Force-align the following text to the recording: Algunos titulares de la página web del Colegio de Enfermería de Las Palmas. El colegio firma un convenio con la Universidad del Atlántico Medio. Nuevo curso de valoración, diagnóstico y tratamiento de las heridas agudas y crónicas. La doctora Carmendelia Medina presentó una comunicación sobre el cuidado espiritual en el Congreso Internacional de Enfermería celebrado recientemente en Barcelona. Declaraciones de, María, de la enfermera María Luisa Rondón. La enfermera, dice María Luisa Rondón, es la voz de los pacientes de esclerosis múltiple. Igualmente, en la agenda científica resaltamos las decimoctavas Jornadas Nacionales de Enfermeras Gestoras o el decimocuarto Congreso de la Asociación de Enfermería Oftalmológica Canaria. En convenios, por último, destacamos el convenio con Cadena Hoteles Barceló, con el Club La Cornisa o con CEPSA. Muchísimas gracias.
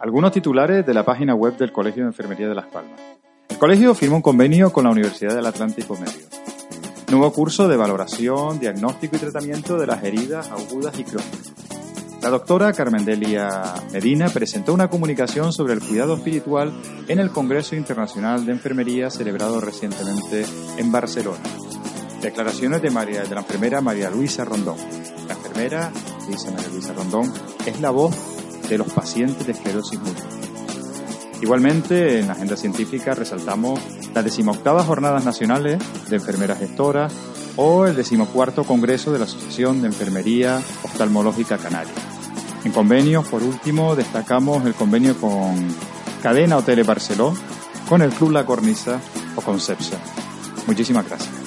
Algunos 0.00 0.30
titulares 0.30 0.86
de 0.86 0.94
la 0.94 1.04
página 1.04 1.34
web 1.34 1.56
del 1.56 1.72
Colegio 1.72 2.04
de 2.04 2.10
Enfermería 2.10 2.48
de 2.48 2.54
Las 2.54 2.66
Palmas. 2.66 3.00
El 3.48 3.58
colegio 3.58 3.96
firma 3.96 4.14
un 4.14 4.22
convenio 4.22 4.72
con 4.72 4.84
la 4.84 4.90
Universidad 4.90 5.34
del 5.34 5.46
Atlántico 5.46 5.94
Medio. 5.96 6.24
Nuevo 7.10 7.32
curso 7.32 7.66
de 7.66 7.76
valoración, 7.76 8.60
diagnóstico 8.60 9.16
y 9.16 9.18
tratamiento 9.18 9.76
de 9.76 9.88
las 9.88 10.04
heridas 10.04 10.52
agudas 10.52 10.96
y 11.00 11.02
crónicas. 11.02 11.52
La 12.22 12.28
doctora 12.28 12.72
Carmendelia 12.72 13.48
Medina 13.92 14.28
presentó 14.28 14.72
una 14.72 14.88
comunicación 14.88 15.52
sobre 15.52 15.72
el 15.72 15.80
cuidado 15.80 16.14
espiritual 16.14 16.72
en 17.08 17.18
el 17.18 17.30
Congreso 17.30 17.74
Internacional 17.74 18.46
de 18.46 18.52
Enfermería 18.52 19.10
celebrado 19.10 19.60
recientemente 19.60 20.44
en 20.76 20.92
Barcelona. 20.92 21.42
Declaraciones 22.22 22.82
de, 22.82 22.90
María, 22.90 23.22
de 23.22 23.34
la 23.34 23.40
enfermera 23.40 23.80
María 23.80 24.10
Luisa 24.10 24.44
Rondón. 24.44 24.76
La 25.26 25.34
enfermera, 25.34 25.90
dice 26.28 26.52
María 26.52 26.68
Luisa 26.68 26.92
Rondón, 26.92 27.32
es 27.66 27.80
la 27.80 27.90
voz 27.90 28.37
de 28.68 28.78
los 28.78 28.92
pacientes 28.92 29.46
de 29.46 29.52
esclerosis 29.52 29.98
múltiple. 29.98 30.48
Igualmente, 31.40 32.20
en 32.20 32.26
la 32.26 32.32
agenda 32.32 32.56
científica 32.56 33.14
resaltamos 33.14 33.80
las 34.14 34.24
decimoctavas 34.24 34.86
Jornadas 34.86 35.24
Nacionales 35.24 35.78
de 36.08 36.16
Enfermeras 36.16 36.58
Gestoras 36.58 37.12
o 37.56 37.86
el 37.86 37.96
decimocuarto 37.96 38.64
Congreso 38.64 39.12
de 39.12 39.20
la 39.20 39.24
Asociación 39.24 39.80
de 39.80 39.88
Enfermería 39.88 40.60
Oftalmológica 40.82 41.58
Canaria. 41.58 41.92
En 42.64 42.72
convenios, 42.72 43.26
por 43.28 43.42
último, 43.42 43.94
destacamos 43.94 44.66
el 44.66 44.74
convenio 44.74 45.16
con 45.16 45.54
Cadena 46.22 46.56
Hoteles 46.56 46.86
Barceló, 46.86 47.34
con 47.88 48.02
el 48.02 48.10
Club 48.10 48.32
La 48.32 48.44
Cornisa 48.44 49.00
o 49.36 49.40
con 49.40 49.60
CEPSA. 49.60 49.96
Muchísimas 50.66 51.06
gracias. 51.06 51.37